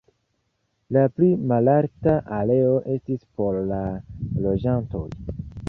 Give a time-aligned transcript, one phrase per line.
[0.95, 3.81] La pli malalta areo estis por la
[4.47, 5.07] loĝantoj.